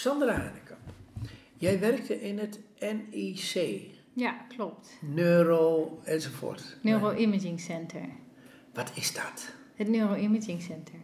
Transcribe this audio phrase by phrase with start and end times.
[0.00, 0.80] Sandra Hanekamp,
[1.56, 3.80] jij werkte in het NIC,
[4.12, 4.98] Ja, klopt.
[5.00, 6.76] neuro enzovoort.
[6.82, 8.00] Neuroimaging Center.
[8.74, 9.52] Wat is dat?
[9.76, 10.94] Het Neuroimaging Center.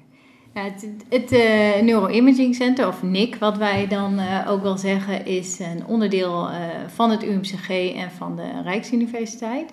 [0.55, 5.27] Ja, het het eh, Neuroimaging Center, of NIC, wat wij dan eh, ook wel zeggen,
[5.27, 9.71] is een onderdeel eh, van het UMCG en van de Rijksuniversiteit.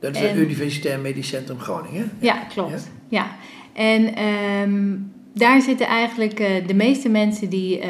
[0.00, 2.10] Dat is En- het Universitair Medisch Centrum Groningen.
[2.20, 2.90] Ja, klopt.
[3.08, 3.36] Ja.
[3.72, 4.96] En ehm,
[5.34, 7.80] daar zitten eigenlijk de meeste mensen die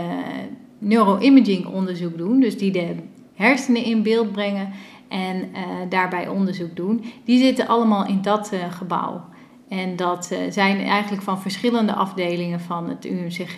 [0.81, 2.95] neuroimaging onderzoek doen, dus die de
[3.34, 4.73] hersenen in beeld brengen
[5.09, 9.25] en eh, daarbij onderzoek doen, die zitten allemaal in dat eh, gebouw.
[9.69, 13.56] En dat eh, zijn eigenlijk van verschillende afdelingen van het UMCG.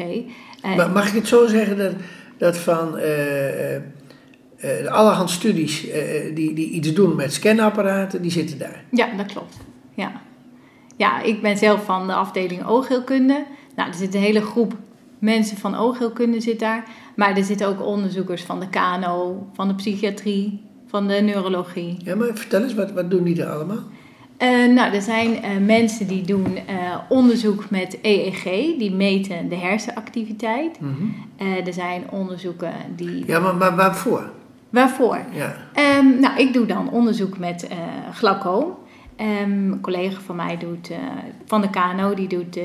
[0.77, 1.93] Maar mag ik het zo zeggen dat,
[2.39, 2.95] dat van
[4.89, 5.87] allerhand studies
[6.35, 8.85] die, die iets doen met scanapparaten, die zitten daar?
[8.91, 9.57] Ja, dat klopt.
[9.95, 10.13] Ja.
[10.97, 13.45] ja, ik ben zelf van de afdeling oogheelkunde.
[13.77, 14.77] Nou, er zit een hele groep
[15.23, 16.85] mensen van oogheelkunde zit daar.
[17.17, 21.97] Maar er zitten ook onderzoekers van de KNO, van de psychiatrie, van de neurologie.
[22.05, 23.83] Ja, maar vertel eens, wat, wat doen die er allemaal?
[24.37, 28.43] Eh, nou, er zijn eh, mensen die doen eh, onderzoek met EEG,
[28.79, 30.79] die meten de hersenactiviteit.
[31.37, 33.27] Eh, er zijn onderzoeken die...
[33.27, 34.31] Ja, maar, maar waarvoor?
[34.71, 35.19] Waarvoor?
[35.33, 35.57] Ja.
[35.73, 37.69] Ehm, nou, ik doe dan onderzoek met
[38.13, 38.75] glaucoom.
[39.17, 40.91] Ehm, een collega van mij doet,
[41.47, 42.59] van de KNO, die doet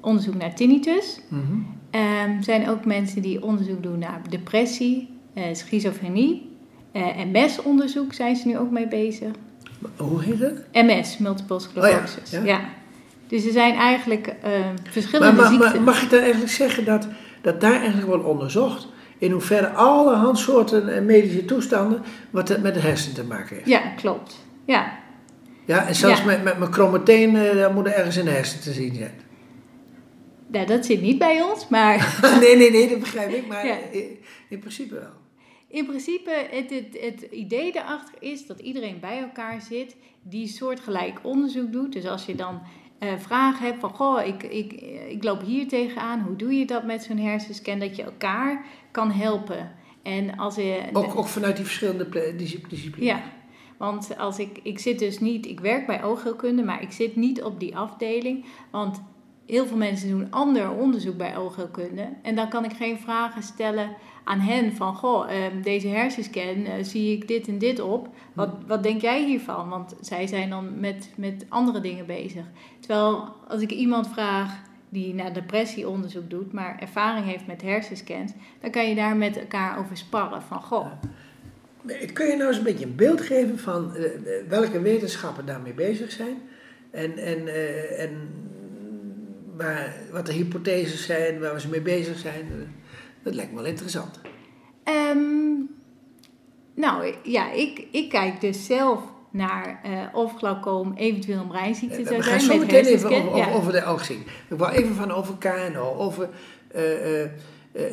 [0.00, 1.20] onderzoek naar tinnitus.
[1.28, 1.40] Mhm.
[1.42, 6.50] Ehm, Er zijn ook mensen die onderzoek doen naar depressie, eh, schizofrenie.
[6.92, 9.28] eh MS-onderzoek zijn ze nu ook mee bezig.
[9.96, 10.64] Hoe heet het?
[10.72, 12.16] MS, multiple sclerosis.
[12.24, 12.60] Oh ja, ja, ja.
[13.28, 14.50] Dus er zijn eigenlijk eh,
[14.90, 15.70] verschillende maar, ziekten.
[15.72, 17.08] maar mag ik dan eigenlijk zeggen dat,
[17.42, 18.86] dat daar eigenlijk wordt onderzocht
[19.18, 23.68] in hoeverre alle soorten en medische toestanden wat het met de hersenen te maken heeft?
[23.68, 24.44] Ja, klopt.
[24.64, 24.92] Ja,
[25.64, 26.24] Ja, en zelfs Ja.
[26.26, 29.12] met, met mijn kromme teen, dat moet er ergens in de hersenen te zien zijn.
[30.56, 33.76] Nou, dat zit niet bij ons, maar nee, nee, nee, dat begrijp ik, maar Ja.
[33.90, 34.18] in,
[34.48, 35.12] in principe wel.
[35.68, 41.18] In principe, het, het, het idee daarachter is dat iedereen bij elkaar zit die soortgelijk
[41.22, 41.92] onderzoek doet.
[41.92, 42.60] Dus als je dan
[42.98, 44.72] eh, vragen hebt van, goh, ik, ik,
[45.08, 47.78] ik loop hier tegenaan, hoe doe je dat met zo'n hersenscan?
[47.78, 49.72] Dat je elkaar kan helpen.
[50.02, 50.82] En als je...
[50.92, 52.90] Ook, ook vanuit die verschillende disciplines.
[52.98, 53.22] Ja,
[53.76, 57.42] want als ik, ik zit dus niet, ik werk bij oogheelkunde, maar ik zit niet
[57.42, 58.44] op die afdeling.
[58.70, 59.02] Want
[59.46, 62.08] heel veel mensen doen ander onderzoek bij oogheelkunde.
[62.22, 63.90] En dan kan ik geen vragen stellen
[64.24, 68.08] aan hen van, goh, ehm, deze hersenscan, eh, zie ik dit en dit op.
[68.32, 69.68] Wat, wat denk jij hiervan?
[69.68, 72.44] Want zij zijn dan met, met andere dingen bezig.
[72.80, 78.70] Terwijl als ik iemand vraag die naar depressieonderzoek doet, maar ervaring heeft met hersenscans, dan
[78.70, 80.86] kan je daar met elkaar over sparren van, goh,
[82.12, 85.74] Kun je nou eens een beetje een beeld geven van eh, eh, welke wetenschappen daarmee
[85.74, 86.36] bezig zijn?
[86.90, 87.48] En, en,
[87.98, 88.10] en
[89.56, 92.40] waar, wat de hypotheses zijn, waar we ze mee bezig zijn?
[92.50, 92.68] Eh,
[93.22, 94.20] Dat lijkt me wel interessant.
[94.84, 95.54] Ehm,
[96.74, 99.00] nou ja, ik, ik kijk dus zelf
[99.30, 102.92] naar eh, of glaucoom eventueel een breinziekte Eh, zou we gaan zijn zo met meteen
[102.92, 103.52] even over, over, Ja.
[103.52, 104.30] over de oogziekte.
[104.48, 106.28] Ik wou even van over KNO, over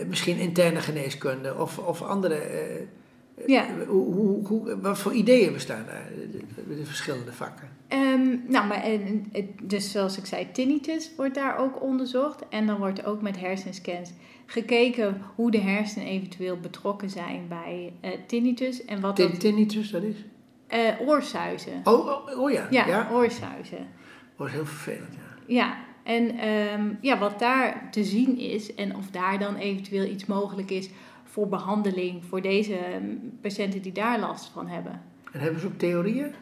[0.07, 2.41] misschien interne geneeskunde of, of andere.
[3.47, 3.65] Ja.
[3.87, 6.29] hoe, hoe, hoe, wat voor ideeën bestaan daar, de,
[6.67, 7.69] de- de verschillende vakken?
[7.87, 9.31] Ehm, nou, maar en,
[9.63, 12.49] dus zoals ik zei, tinnitus wordt daar ook onderzocht.
[12.49, 14.11] En dan wordt ook met hersenscans
[14.45, 18.85] gekeken hoe de hersenen eventueel betrokken zijn bij eh, tinnitus.
[18.85, 20.15] En wat Tin- dat, Tinnitus, dat is?
[20.67, 21.81] eh, oorsuizen.
[21.83, 22.67] Oh, oh, oh ja.
[22.69, 23.09] Ja, ja.
[23.11, 23.87] oorsuizen.
[24.37, 25.53] Dat is heel vervelend, ja.
[25.55, 30.25] Ja, en ehm, ja, wat daar te zien is en of daar dan eventueel iets
[30.25, 30.89] mogelijk is
[31.23, 35.01] voor behandeling voor deze ehm, patiënten die daar last van hebben.
[35.31, 36.33] En hebben ze ook theorieën?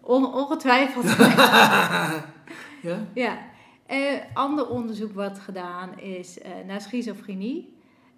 [0.00, 1.04] On- ongetwijfeld.
[2.88, 3.06] ja?
[3.14, 3.38] ja.
[3.86, 7.74] Eh, ander onderzoek wat gedaan is eh, naar schizofrenie.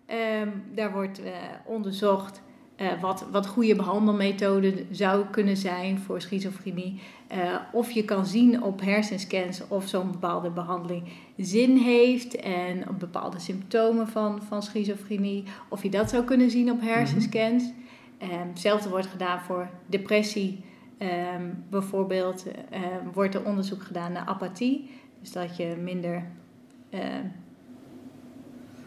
[0.07, 1.33] Ehm, daar wordt eh,
[1.65, 2.43] onderzocht
[2.83, 7.01] eh, wat, wat goede behandelmethoden zou kunnen zijn voor schizofrenie.
[7.27, 7.39] Eh,
[7.73, 11.03] of je kan zien op hersenscans of zo'n bepaalde behandeling
[11.37, 15.45] zin heeft en op bepaalde symptomen van, van schizofrenie.
[15.69, 17.73] Of je dat zou kunnen zien op hersenscans.
[18.19, 20.65] Ehm, hetzelfde wordt gedaan voor depressie.
[20.99, 24.91] Ehm, bijvoorbeeld ehm, wordt er onderzoek gedaan naar apathie.
[25.21, 26.25] Dus dat je minder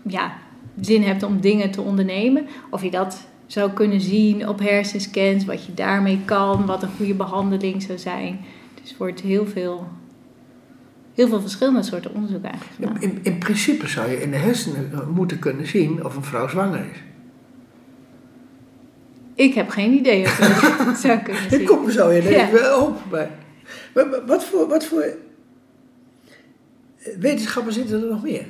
[0.02, 0.38] ja,
[0.82, 2.48] zin hebt om dingen te ondernemen.
[2.70, 7.14] Of je dat zou kunnen zien op hersenscans, wat je daarmee kan, wat een goede
[7.14, 8.40] behandeling zou zijn.
[8.82, 9.88] Dus er wordt heel veel,
[11.14, 13.02] heel veel verschillende soorten onderzoek eigenlijk gedaan.
[13.02, 16.80] In, in principe zou je in de hersenen moeten kunnen zien of een vrouw zwanger
[16.92, 16.98] is.
[19.36, 21.66] Ik heb geen idee of je dat zou kunnen Ik zien.
[21.66, 22.48] kom er zo in Ja.
[22.48, 23.32] even open bij.
[23.94, 25.06] Maar, maar wat voor, wat voor
[27.20, 28.46] wetenschappen zitten er nog meer?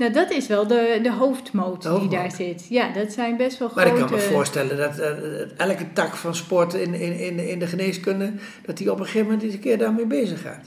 [0.00, 2.66] Nou, dat is wel de, de hoofdmoot De die daar zit.
[2.68, 4.00] Ja, dat zijn best wel Maar grote...
[4.02, 7.66] ik kan me voorstellen dat eh, elke tak van sport in, in, in, in de
[7.66, 8.32] geneeskunde,
[8.66, 10.66] dat die op een gegeven moment eens een keer daarmee bezig gaat.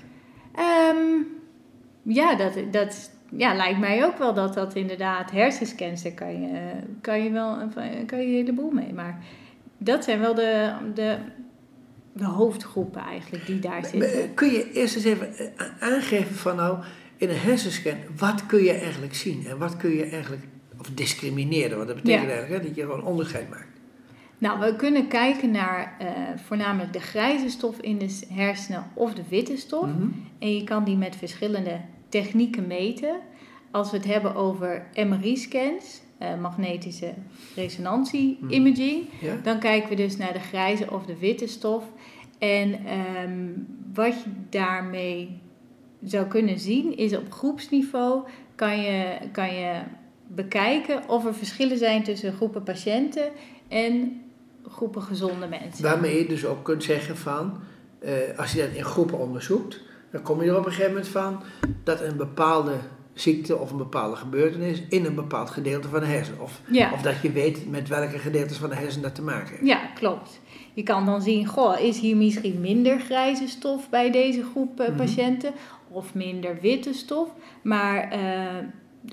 [0.55, 0.97] Ehm,
[2.03, 6.59] ja, dat, dat ja, lijkt mij ook wel dat dat inderdaad hersenscans, daar kan je,
[7.01, 8.93] kan je wel een- kan je een heleboel mee.
[8.93, 9.19] Maar
[9.77, 11.17] dat zijn wel de, de,
[12.13, 14.33] de hoofdgroepen eigenlijk die daar Maar, zitten.
[14.33, 16.77] Kun je eerst eens even eh, aangeven van nou,
[17.17, 19.45] in een hersenscan, wat kun je eigenlijk zien?
[19.47, 20.43] En wat kun je eigenlijk,
[20.79, 22.29] of discrimineren, want dat betekent Ja.
[22.29, 23.67] eigenlijk hè, dat je gewoon onderscheid maakt.
[24.37, 26.07] Nou, we kunnen kijken naar eh,
[26.45, 29.85] voornamelijk de grijze stof in de hersenen of de witte stof.
[29.87, 30.07] Mhm.
[30.39, 31.79] En je kan die met verschillende
[32.09, 33.15] technieken meten.
[33.71, 37.13] Als we het hebben over MRI-scans, eh, magnetische
[37.55, 39.35] resonantie-imaging, Ja?
[39.43, 41.83] dan kijken we dus naar de grijze of de witte stof.
[42.39, 43.47] En ehm,
[43.93, 45.39] wat je daarmee
[46.05, 48.23] zou kunnen zien, is op groepsniveau
[48.55, 49.81] kan je, kan je
[50.27, 53.31] bekijken of er verschillen zijn tussen groepen patiënten
[53.67, 54.21] en
[54.67, 55.83] groepen gezonde mensen.
[55.83, 57.59] Waarmee je dus ook kunt zeggen van,
[57.99, 59.79] eh, als je dat in groepen onderzoekt,
[60.11, 61.43] dan kom je er op een gegeven moment van
[61.83, 62.73] dat een bepaalde
[63.13, 66.39] ziekte of een bepaalde gebeurtenis in een bepaald gedeelte van de hersen.
[66.41, 66.91] Of, Ja.
[66.93, 69.65] of dat je weet met welke gedeeltes van de hersen dat te maken heeft.
[69.65, 70.39] Ja, klopt.
[70.73, 74.87] Je kan dan zien, goh, is hier misschien minder grijze stof bij deze groep eh,
[74.87, 74.97] Mhm.
[74.97, 75.53] patiënten
[75.89, 77.29] of minder witte stof.
[77.61, 78.19] Maar eh,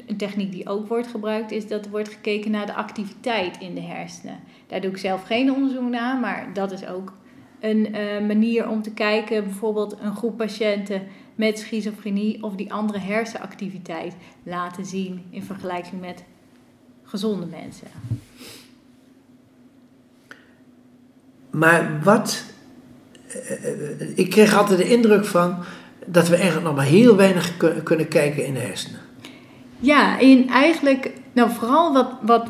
[0.07, 3.75] een techniek die ook wordt gebruikt is dat er wordt gekeken naar de activiteit in
[3.75, 4.39] de hersenen.
[4.67, 7.13] Daar doe ik zelf geen onderzoek naar, maar dat is ook
[7.61, 11.03] een eh, manier om te kijken, bijvoorbeeld een groep patiënten
[11.35, 16.25] met schizofrenie of die andere hersenactiviteit laten zien in vergelijking met
[17.05, 17.87] gezonde mensen.
[21.51, 22.45] Maar wat.
[23.29, 23.51] eh,
[24.01, 25.57] eh, ik kreeg altijd de indruk van
[26.07, 29.01] dat we eigenlijk nog maar heel weinig kun- kunnen kijken in de hersenen.
[29.81, 32.47] Ja, in eigenlijk, nou vooral wat, wat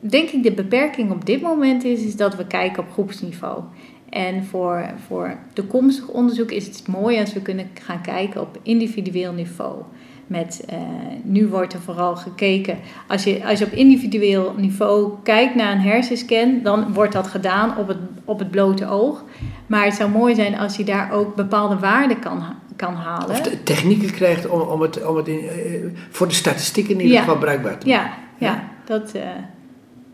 [0.00, 3.62] denk ik de beperking op dit moment is, is dat we kijken op groepsniveau.
[4.08, 9.32] En voor, voor toekomstig onderzoek is het mooi als we kunnen gaan kijken op individueel
[9.32, 9.82] niveau.
[10.26, 10.78] Met, eh,
[11.22, 12.78] nu wordt er vooral gekeken,
[13.08, 17.78] als je, als je op individueel niveau kijkt naar een hersenscan, dan wordt dat gedaan
[17.78, 19.24] op het, op het blote oog.
[19.66, 22.42] Maar het zou mooi zijn als je daar ook bepaalde waarden kan,
[22.76, 23.30] kan halen.
[23.30, 27.00] Of de technieken krijgt om, om het, om het in, eh, voor de statistieken in
[27.00, 27.22] ieder Ja.
[27.22, 28.14] geval bruikbaar te Ja, maken.
[28.38, 29.22] ja, dat, eh,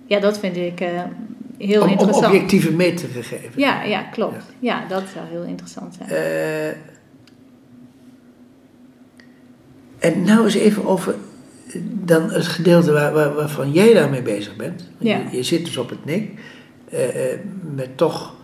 [0.06, 0.80] ja, dat vind ik
[1.66, 2.26] heel Om, om interessant.
[2.26, 3.54] objectieve meetgegevens.
[3.56, 4.44] ja, ja, klopt.
[4.58, 4.86] Ja.
[4.88, 6.10] dat zou heel interessant zijn.
[6.10, 6.68] Eh,
[10.00, 11.14] en nou eens even over
[11.66, 14.88] eh, dan het gedeelte waar, waar, waarvan jij daarmee bezig bent.
[14.98, 15.16] Ja.
[15.30, 16.30] Je, je zit dus op het nek,
[16.90, 17.38] eh, eh,
[17.74, 18.38] met toch,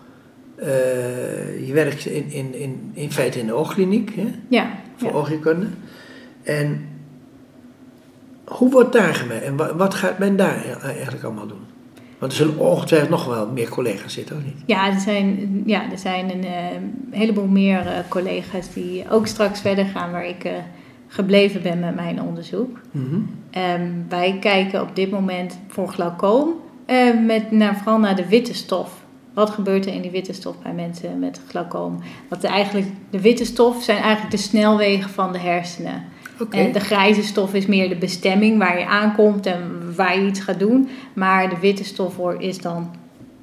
[1.66, 5.14] je werkt in, in, in, in feite in de oogkliniek, hè, ja, voor ja.
[5.14, 5.66] oogheelkunde.
[6.42, 6.88] En
[8.44, 11.64] hoe wordt daar gemerkt en wat, wat gaat men daar eigenlijk allemaal doen?
[12.18, 14.62] Want er zullen ongetwijfeld nog wel meer collega's zitten, of niet?
[14.66, 16.54] Ja, er zijn, ja, er zijn een eh,
[17.10, 20.52] heleboel meer eh, collega's die ook straks verder gaan waar ik eh,
[21.08, 22.80] gebleven ben met mijn onderzoek.
[22.90, 23.20] Mhm.
[23.50, 26.54] Ehm, wij kijken op dit moment voor glaucoom
[27.26, 29.04] met, naar, vooral naar de witte stof.
[29.34, 31.98] Wat gebeurt er in die witte stof bij mensen met glaucoom?
[32.28, 36.04] Want de, eigenlijk, de witte stof zijn eigenlijk de snelwegen van de hersenen.
[36.50, 40.40] En de grijze stof is meer de bestemming waar je aankomt en waar je iets
[40.40, 40.88] gaat doen.
[41.12, 42.94] Maar de witte stof is dan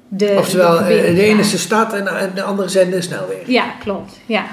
[0.08, 0.34] de.
[0.38, 3.52] Oftewel, de eh, de ene is de stad en de- de andere zijn de snelwegen.
[3.52, 4.20] Ja, klopt.
[4.26, 4.44] Ja.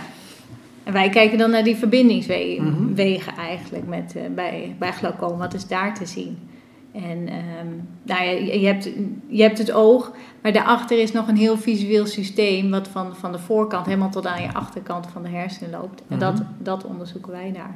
[0.83, 2.99] En wij kijken dan naar die verbindingswegen Mhm.
[3.39, 5.37] eigenlijk met, eh, bij, bij glaucoom.
[5.37, 6.37] Wat is daar te zien?
[6.93, 7.67] En ehm,
[8.03, 8.89] nou ja, je, hebt,
[9.27, 12.69] je hebt het oog, maar daarachter is nog een heel visueel systeem...
[12.71, 16.01] wat van, van de voorkant helemaal tot aan je achterkant van de hersenen loopt.
[16.07, 16.43] En dat, Mhm.
[16.57, 17.75] dat onderzoeken wij daar.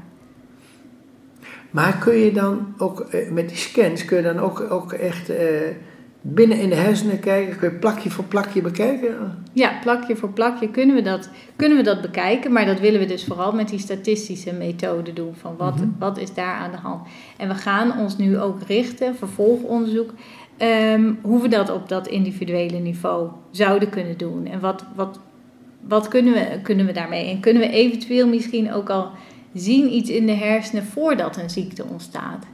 [1.72, 5.30] Maar kun je dan ook eh, met die scans, kun je dan ook, ook echt
[5.30, 5.46] eh,
[6.22, 7.58] binnen in de hersenen kijken?
[7.58, 9.16] Kun je plakje voor plakje bekijken?
[9.54, 12.52] Ja, plakje voor plakje kunnen we, dat, kunnen we dat bekijken.
[12.52, 15.36] Maar dat willen we dus vooral met die statistische methode doen.
[15.36, 15.88] Van wat, Mhm.
[16.00, 17.08] wat is daar aan de hand?
[17.38, 20.10] En we gaan ons nu ook richten, vervolgonderzoek,
[20.58, 24.46] ehm, hoe we dat op dat individuele niveau zouden kunnen doen.
[24.46, 25.20] En wat, wat,
[25.88, 27.30] wat kunnen, we, kunnen we daarmee?
[27.30, 29.10] En kunnen we eventueel misschien ook al
[29.56, 32.46] zien iets in de hersenen voordat een ziekte ontstaat?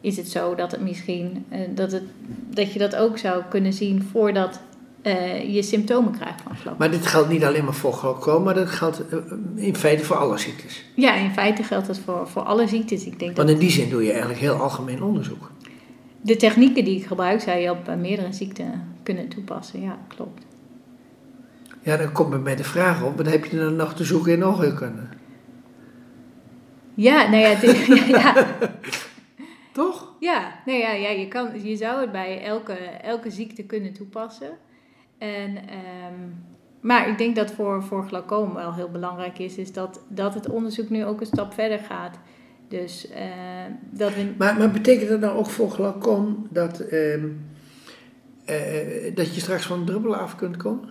[0.00, 2.02] Is het zo dat, het misschien, eh, dat, het,
[2.50, 4.60] dat je dat ook zou kunnen zien voordat
[5.02, 6.78] eh, je symptomen krijgt van glaucoom.
[6.78, 9.18] Maar dit geldt niet alleen maar voor glaucoom, maar dat geldt eh,
[9.54, 10.84] in feite voor alle ziektes.
[10.94, 13.04] Ja, in feite geldt dat voor, voor alle ziektes.
[13.04, 15.50] Ik denk dat Want in die zin doe je eigenlijk heel algemeen onderzoek.
[16.20, 19.82] de technieken die ik gebruik, zou je op meerdere ziekten kunnen toepassen.
[19.82, 20.42] Ja, klopt.
[21.82, 24.32] Ja, dan komt bij mij de vraag op, wat heb je dan nog te zoeken
[24.32, 25.02] in oogheelkunde?
[27.02, 28.46] Ja, nou ja, het is- ja, ja.
[29.72, 30.12] Toch?
[30.20, 34.50] Ja, nee, ja, ja je, kan, je zou het bij elke, elke ziekte kunnen toepassen.
[35.18, 36.28] En, ehm,
[36.80, 40.48] maar ik denk dat voor, voor glaucoom wel heel belangrijk is, is dat, dat het
[40.48, 42.18] onderzoek nu ook een stap verder gaat.
[42.68, 43.24] Dus eh,
[43.90, 44.32] dat we...
[44.38, 47.28] Maar, maar betekent dat nou ook voor glaucoom dat, ehm,
[48.44, 50.88] eh, dat je straks van druppelen af kunt komen?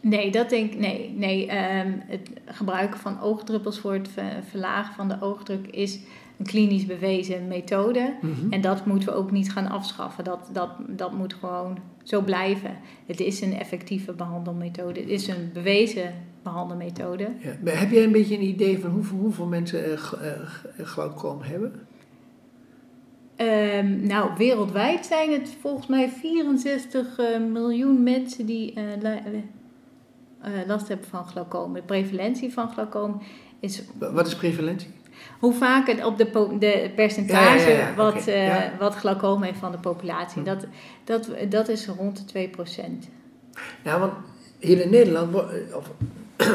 [0.00, 1.14] Nee, dat denk ik, nee.
[1.16, 4.08] nee ehm, het gebruiken van oogdruppels voor het
[4.48, 6.00] verlagen van de oogdruk is
[6.40, 8.14] een klinisch bewezen methode.
[8.20, 8.52] Mhm.
[8.52, 10.24] En dat moeten we ook niet gaan afschaffen.
[10.24, 12.76] Dat, dat, dat moet gewoon zo blijven.
[13.06, 15.00] Het is een effectieve behandelmethode.
[15.00, 17.28] Het is een bewezen behandelmethode.
[17.38, 17.56] Ja.
[17.64, 19.96] Maar heb jij een beetje een idee van hoeveel, hoeveel mensen uh,
[20.86, 21.72] glaucoom hebben?
[23.36, 28.82] Um, nou, wereldwijd zijn het volgens mij 64 uh, miljoen mensen die uh,
[30.66, 31.72] last hebben van glaucoom.
[31.72, 33.22] De prevalentie van glaucoom
[33.60, 33.82] is.
[33.98, 34.90] Wat is prevalentie?
[35.38, 38.72] Hoe vaak het op de, de percentage ja, wat, okay.
[38.78, 40.42] wat glaucoom heeft van de populatie.
[40.42, 40.46] Hm.
[40.48, 40.66] Dat,
[41.04, 42.52] dat, dat is rond de 2%.
[43.84, 44.12] Nou, want
[44.58, 45.34] hier in Nederland,
[45.74, 45.90] of,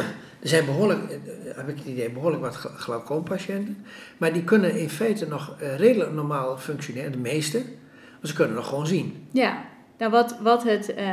[0.41, 3.85] er zijn behoorlijk, heb ik het idee, behoorlijk wat glaucoompatiënten.
[4.17, 7.57] Maar die kunnen in feite nog redelijk normaal functioneren, de meeste.
[7.57, 9.27] Maar ze kunnen nog gewoon zien.
[9.31, 9.65] Ja,
[9.97, 11.11] nou wat, wat het uh,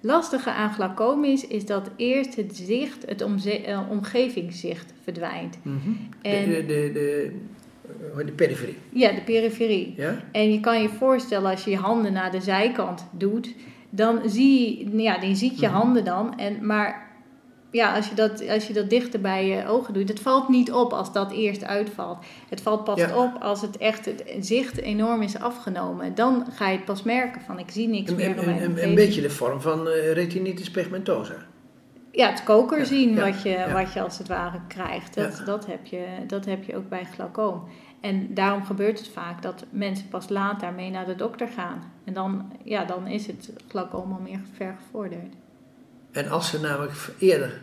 [0.00, 5.58] lastige aan glaucoom is, is dat eerst het zicht, het omze- uh, omgevingszicht verdwijnt.
[5.62, 6.08] Mm-hmm.
[6.22, 7.32] en, de, de, de,
[8.16, 8.76] de, de periferie.
[8.90, 9.94] Ja, de periferie.
[9.96, 10.24] Ja?
[10.32, 13.54] En je kan je voorstellen als je je handen naar de zijkant doet,
[13.90, 15.80] dan zie je, ja, dan ziet je Mm-hmm.
[15.82, 16.38] handen dan.
[16.38, 17.07] En, maar
[17.70, 20.72] ja, als je, dat, als je dat dichter bij je ogen doet, het valt niet
[20.72, 22.18] op als dat eerst uitvalt.
[22.48, 23.16] Het valt pas Ja.
[23.16, 26.14] op als het echt het zicht enorm is afgenomen.
[26.14, 28.48] Dan ga je het pas merken van ik zie niks meer
[28.82, 31.34] een, beetje de vorm van eh, retinitis pigmentosa.
[32.12, 35.14] Ja, het koker Ja, zien ja, wat, je, wat je als het ware krijgt.
[35.14, 37.62] Dat, dat, heb je, dat heb je ook bij glaucoom.
[38.00, 41.92] En daarom gebeurt het vaak dat mensen pas later mee naar de dokter gaan.
[42.04, 45.34] En dan, ja, dan is het glaucoom al meer ver gevorderd.
[46.12, 47.60] En als ze namelijk eerder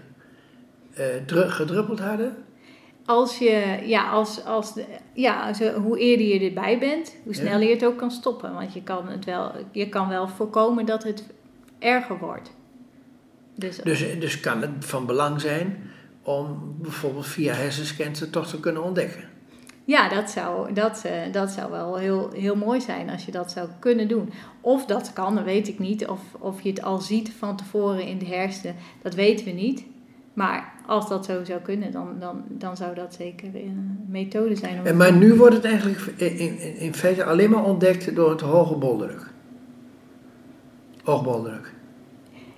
[0.93, 2.35] eh, dru- gedruppeld hadden,
[3.05, 7.39] Als je, ja, als, als de, ja als, hoe eerder je erbij bent, hoe Ja.
[7.39, 8.53] sneller je het ook kan stoppen.
[8.53, 11.23] Want je kan, het wel, je kan wel voorkomen dat het
[11.79, 12.51] erger wordt.
[13.55, 15.91] Dus, dus, dus kan het van belang zijn
[16.23, 19.23] om bijvoorbeeld via hersenscans het toch te kunnen ontdekken.
[19.85, 23.51] Ja, dat zou, dat, eh, dat zou wel heel, heel mooi zijn als je dat
[23.51, 24.29] zou kunnen doen.
[24.61, 26.07] Of dat kan, dat weet ik niet.
[26.07, 29.83] Of, of je het al ziet van tevoren in de hersenen, dat weten we niet.
[30.33, 34.79] Maar als dat zo zou kunnen, dan, dan, dan zou dat zeker een methode zijn.
[34.79, 38.29] Om En maar nu wordt het eigenlijk in, in, in feite alleen maar ontdekt door
[38.29, 39.33] het hoge boldruk.
[41.03, 41.73] Oogboldruk.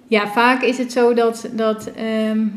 [0.06, 2.48] Ja, vaak is het zo dat, dat ehm,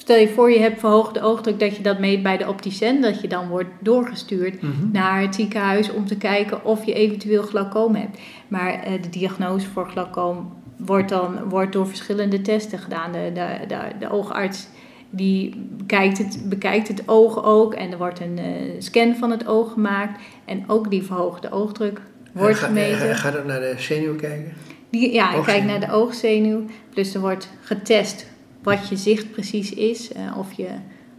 [0.00, 3.20] stel je voor je hebt verhoogde oogdruk, dat je dat meet bij de opticien, dat
[3.20, 4.72] je dan wordt doorgestuurd Mhm.
[4.92, 8.18] naar het ziekenhuis om te kijken of je eventueel glaucoom hebt.
[8.48, 13.12] Maar eh, de diagnose voor glaucoom wordt dan wordt door verschillende testen gedaan.
[13.12, 14.68] De, de, de, de oogarts
[15.10, 18.44] die bekijkt het, bekijkt het oog ook en er wordt een eh,
[18.78, 22.00] scan van het oog gemaakt en ook die verhoogde oogdruk
[22.32, 22.98] wordt Ga- gemeten.
[22.98, 24.52] Ga, gaat ook naar de zenuw kijken?
[24.90, 26.62] Die, ja, ik kijk naar de oogzenuw.
[26.94, 28.29] Dus er wordt getest
[28.62, 30.12] wat je zicht precies is.
[30.12, 30.68] eh, of, je,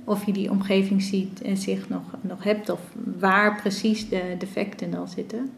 [0.03, 2.69] of je die omgeving ziet en zicht nog, nog hebt.
[2.69, 2.79] Of
[3.19, 5.49] waar precies de defecten dan zitten.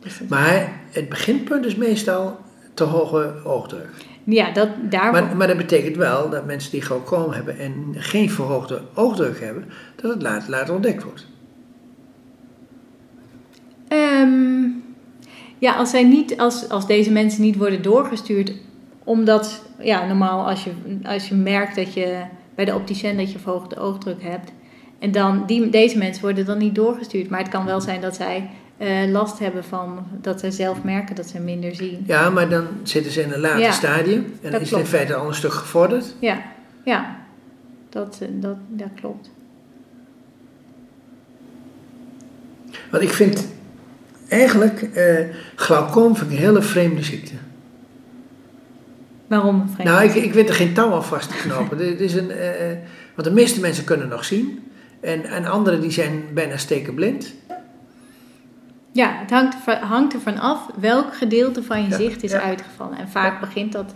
[0.00, 2.38] Dus Maar het beginpunt is meestal
[2.74, 3.88] te hoge oogdruk.
[4.24, 5.22] ja, dat, daarvoor...
[5.22, 9.64] Maar, maar dat betekent wel dat mensen die glaucoom hebben en geen verhoogde oogdruk hebben,
[9.96, 11.26] dat het later, later ontdekt wordt.
[13.88, 14.62] Ehm,
[15.58, 18.52] ja, als, zij niet, als, als deze mensen niet worden doorgestuurd,
[19.04, 20.72] omdat, ja, normaal als je,
[21.02, 22.22] als je merkt dat je
[22.54, 24.52] bij de opticien dat je verhoogde oogdruk hebt,
[24.98, 27.28] en dan, die, deze mensen worden dan niet doorgestuurd.
[27.28, 31.14] Maar het kan wel zijn dat zij eh, last hebben van, dat zij zelf merken
[31.14, 32.04] dat ze minder zien.
[32.06, 35.14] Ja, maar dan zitten ze in een later Ja, stadium en is het in feite
[35.14, 36.14] al een stuk gevorderd.
[36.18, 36.42] Ja,
[36.84, 37.16] ja,
[37.88, 39.30] dat, eh, dat, dat klopt.
[42.90, 43.48] Want ik vind
[44.28, 47.34] eigenlijk eh glaucoom vind ik een hele vreemde ziekte.
[49.32, 49.68] Waarom?
[49.68, 49.88] Frank?
[49.88, 51.78] Nou, ik, ik weet er geen touw aan vast te knopen.
[51.88, 52.78] Dit is een, eh, eh,
[53.14, 54.62] want de meeste mensen kunnen nog zien.
[55.00, 57.34] En, en anderen die zijn bijna stekenblind.
[58.92, 62.40] Ja, het hangt, hangt ervan af welk gedeelte van je Ja, zicht is ja.
[62.40, 62.98] uitgevallen.
[62.98, 63.94] En vaak begint dat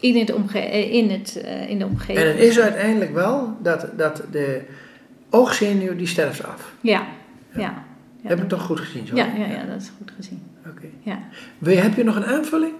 [0.00, 2.18] in, het omge eh, in, het, in de omgeving.
[2.18, 4.60] En het is uiteindelijk wel dat, dat de
[5.30, 6.72] oogzenuw die sterft af.
[6.80, 7.06] Ja,
[7.54, 7.60] ja.
[7.60, 8.28] ja.
[8.28, 9.16] Heb ik toch goed gezien zo?
[9.16, 10.42] Ja, ja, ja, dat is goed gezien.
[10.66, 10.86] Oké.
[11.02, 11.18] Ja.
[11.82, 12.72] Heb je nog een aanvulling?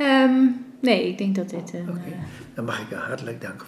[0.00, 0.46] Ehm,
[0.80, 1.72] nee, ik denk dat dit...
[1.74, 1.98] een, Oké.
[2.10, 2.18] eh,
[2.54, 3.66] Dan mag ik je hartelijk danken.